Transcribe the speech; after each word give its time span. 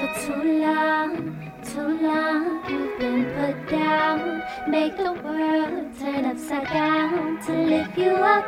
For 0.00 0.08
too 0.24 0.42
long, 0.62 1.12
too 1.62 2.00
long, 2.00 2.64
you've 2.70 2.98
been 2.98 3.26
put 3.36 3.68
down. 3.68 4.42
Make 4.66 4.96
the 4.96 5.12
world 5.12 5.94
turn 5.98 6.24
upside 6.24 6.68
down 6.68 7.38
to 7.44 7.52
lift 7.52 7.98
you 7.98 8.12
up 8.12 8.46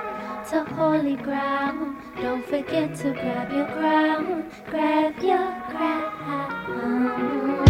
to 0.49 0.65
holy 0.65 1.17
ground. 1.17 1.99
Don't 2.23 2.43
forget 2.47 2.95
to 3.01 3.13
grab 3.13 3.53
your 3.53 3.67
crown, 3.67 4.51
grab 4.71 5.23
your 5.23 5.55
crown. 5.69 7.67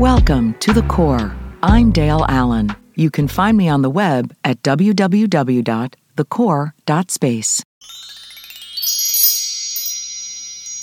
Welcome 0.00 0.54
to 0.54 0.72
The 0.72 0.82
Core. 0.82 1.36
I'm 1.62 1.92
Dale 1.92 2.26
Allen. 2.28 2.74
You 2.96 3.12
can 3.12 3.28
find 3.28 3.56
me 3.56 3.68
on 3.68 3.82
the 3.82 3.90
web 3.90 4.34
at 4.42 4.60
www.thecore.space. 4.62 7.62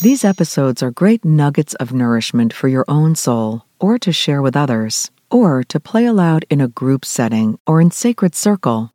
These 0.01 0.25
episodes 0.25 0.81
are 0.81 0.89
great 0.89 1.23
nuggets 1.23 1.75
of 1.75 1.93
nourishment 1.93 2.53
for 2.53 2.67
your 2.67 2.85
own 2.87 3.13
soul, 3.13 3.65
or 3.79 3.99
to 3.99 4.11
share 4.11 4.41
with 4.41 4.55
others, 4.55 5.11
or 5.29 5.63
to 5.65 5.79
play 5.79 6.07
aloud 6.07 6.43
in 6.49 6.59
a 6.59 6.67
group 6.67 7.05
setting 7.05 7.59
or 7.67 7.79
in 7.79 7.91
sacred 7.91 8.33
circle. 8.33 8.91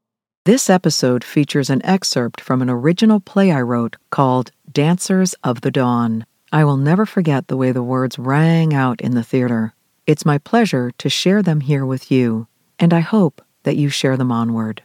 This 0.47 0.69
episode 0.69 1.23
features 1.23 1.71
an 1.71 1.81
excerpt 1.87 2.41
from 2.41 2.61
an 2.61 2.69
original 2.69 3.21
play 3.21 3.53
I 3.53 3.61
wrote 3.61 3.95
called 4.11 4.51
Dancers 4.69 5.33
of 5.45 5.61
the 5.61 5.71
Dawn. 5.71 6.27
I 6.51 6.65
will 6.65 6.77
never 6.77 7.07
forget 7.07 7.47
the 7.47 7.57
way 7.57 7.71
the 7.71 7.85
words 7.85 8.19
rang 8.19 8.75
out 8.75 9.01
in 9.01 9.15
the 9.15 9.23
theater. 9.23 9.75
It's 10.09 10.27
my 10.27 10.39
pleasure 10.39 10.91
to 10.99 11.09
share 11.09 11.41
them 11.41 11.61
here 11.61 11.87
with 11.87 12.11
you, 12.11 12.49
and 12.81 12.93
I 12.93 12.99
hope 12.99 13.41
that 13.63 13.77
you 13.77 13.91
share 13.91 14.17
them 14.17 14.33
onward. 14.33 14.83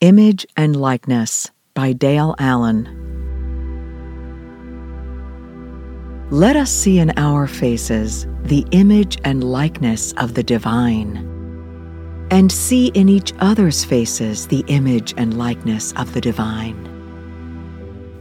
Image 0.00 0.46
and 0.56 0.74
Likeness 0.74 1.50
by 1.74 1.92
Dale 1.92 2.34
Allen. 2.38 3.23
Let 6.30 6.56
us 6.56 6.70
see 6.70 7.00
in 7.00 7.12
our 7.18 7.46
faces 7.46 8.26
the 8.44 8.66
image 8.70 9.18
and 9.24 9.44
likeness 9.44 10.14
of 10.14 10.32
the 10.32 10.42
divine, 10.42 11.18
and 12.30 12.50
see 12.50 12.86
in 12.88 13.10
each 13.10 13.34
other's 13.40 13.84
faces 13.84 14.46
the 14.46 14.64
image 14.68 15.12
and 15.18 15.36
likeness 15.36 15.92
of 15.92 16.14
the 16.14 16.22
divine. 16.22 16.90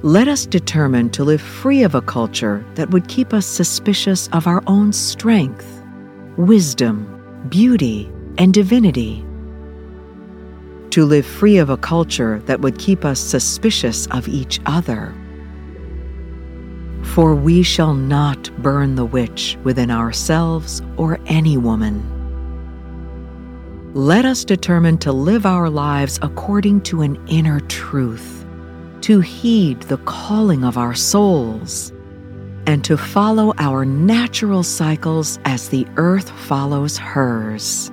Let 0.01 0.27
us 0.27 0.45
determine 0.45 1.11
to 1.11 1.23
live 1.23 1.41
free 1.41 1.83
of 1.83 1.95
a 1.95 2.01
culture 2.01 2.65
that 2.75 2.91
would 2.91 3.07
keep 3.07 3.33
us 3.33 3.45
suspicious 3.45 4.27
of 4.33 4.47
our 4.47 4.61
own 4.67 4.91
strength, 4.91 5.81
wisdom, 6.35 7.07
beauty, 7.47 8.11
and 8.37 8.53
divinity. 8.53 9.25
To 10.89 11.05
live 11.05 11.25
free 11.25 11.57
of 11.57 11.69
a 11.69 11.77
culture 11.77 12.39
that 12.47 12.59
would 12.59 12.77
keep 12.77 13.05
us 13.05 13.21
suspicious 13.21 14.07
of 14.07 14.27
each 14.27 14.59
other 14.65 15.15
for 17.03 17.35
we 17.35 17.61
shall 17.61 17.93
not 17.93 18.49
burn 18.61 18.95
the 18.95 19.05
witch 19.05 19.57
within 19.63 19.91
ourselves 19.91 20.81
or 20.97 21.19
any 21.27 21.57
woman. 21.57 22.09
Let 23.93 24.25
us 24.25 24.43
determine 24.43 24.97
to 24.99 25.11
live 25.11 25.45
our 25.45 25.69
lives 25.69 26.17
according 26.21 26.81
to 26.81 27.01
an 27.01 27.23
inner 27.27 27.59
truth, 27.59 28.43
to 29.01 29.19
heed 29.19 29.81
the 29.83 29.97
calling 29.97 30.63
of 30.63 30.77
our 30.77 30.95
souls, 30.95 31.91
and 32.65 32.83
to 32.85 32.97
follow 32.97 33.53
our 33.57 33.85
natural 33.85 34.63
cycles 34.63 35.37
as 35.45 35.69
the 35.69 35.85
earth 35.97 36.31
follows 36.31 36.97
hers. 36.97 37.91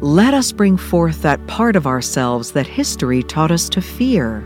Let 0.00 0.34
us 0.34 0.52
bring 0.52 0.76
forth 0.76 1.22
that 1.22 1.46
part 1.46 1.76
of 1.76 1.86
ourselves 1.86 2.52
that 2.52 2.66
history 2.66 3.22
taught 3.22 3.50
us 3.50 3.68
to 3.68 3.82
fear 3.82 4.42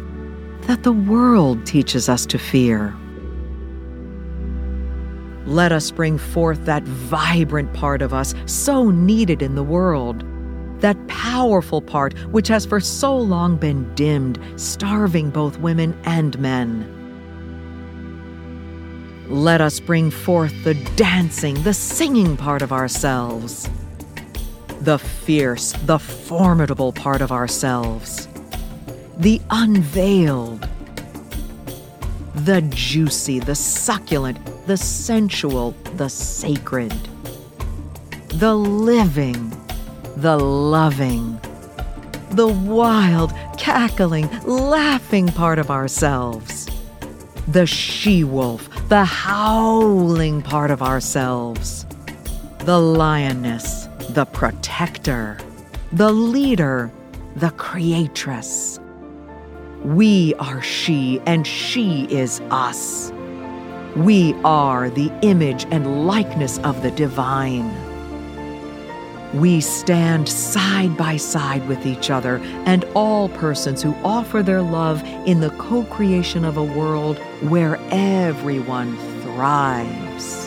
that 0.66 0.82
the 0.82 0.92
world 0.92 1.64
teaches 1.64 2.08
us 2.08 2.26
to 2.26 2.38
fear. 2.38 2.94
Let 5.46 5.70
us 5.70 5.92
bring 5.92 6.18
forth 6.18 6.64
that 6.64 6.82
vibrant 6.82 7.72
part 7.72 8.02
of 8.02 8.12
us 8.12 8.34
so 8.46 8.90
needed 8.90 9.42
in 9.42 9.54
the 9.54 9.62
world, 9.62 10.24
that 10.80 10.96
powerful 11.06 11.80
part 11.80 12.18
which 12.32 12.48
has 12.48 12.66
for 12.66 12.80
so 12.80 13.16
long 13.16 13.56
been 13.56 13.94
dimmed, 13.94 14.40
starving 14.56 15.30
both 15.30 15.56
women 15.60 15.96
and 16.04 16.36
men. 16.40 16.92
Let 19.28 19.60
us 19.60 19.78
bring 19.78 20.10
forth 20.10 20.64
the 20.64 20.74
dancing, 20.96 21.62
the 21.62 21.74
singing 21.74 22.36
part 22.36 22.62
of 22.62 22.72
ourselves, 22.72 23.70
the 24.80 24.98
fierce, 24.98 25.72
the 25.84 26.00
formidable 26.00 26.92
part 26.92 27.22
of 27.22 27.30
ourselves 27.30 28.28
the 29.18 29.40
unveiled, 29.48 30.68
the 32.34 32.60
juicy, 32.62 33.38
the 33.38 33.54
succulent, 33.54 34.38
the 34.66 34.76
sensual, 34.76 35.74
the 35.94 36.08
sacred, 36.08 36.92
the 38.28 38.54
living, 38.54 39.50
the 40.16 40.38
loving, 40.38 41.40
the 42.32 42.46
wild, 42.46 43.32
cackling, 43.56 44.28
laughing 44.44 45.28
part 45.28 45.58
of 45.58 45.70
ourselves, 45.70 46.68
the 47.48 47.66
she 47.66 48.22
wolf, 48.22 48.68
the 48.90 49.04
howling 49.04 50.42
part 50.42 50.70
of 50.70 50.82
ourselves, 50.82 51.86
the 52.60 52.78
lioness, 52.78 53.88
the 54.10 54.26
protector, 54.26 55.38
the 55.92 56.12
leader, 56.12 56.92
the 57.36 57.50
creatress 57.52 58.78
we 59.84 60.34
are 60.34 60.62
she, 60.62 61.20
and 61.26 61.46
she 61.46 62.06
is 62.10 62.40
us. 62.50 63.12
We 63.94 64.34
are 64.44 64.90
the 64.90 65.10
image 65.22 65.66
and 65.70 66.06
likeness 66.06 66.58
of 66.58 66.82
the 66.82 66.90
divine. 66.90 67.70
We 69.34 69.60
stand 69.60 70.28
side 70.28 70.96
by 70.96 71.16
side 71.16 71.66
with 71.68 71.84
each 71.86 72.10
other 72.10 72.38
and 72.64 72.84
all 72.94 73.28
persons 73.30 73.82
who 73.82 73.94
offer 74.04 74.42
their 74.42 74.62
love 74.62 75.02
in 75.26 75.40
the 75.40 75.50
co 75.50 75.84
creation 75.84 76.44
of 76.44 76.56
a 76.56 76.64
world 76.64 77.18
where 77.40 77.78
everyone 77.90 78.96
thrives. 79.22 80.45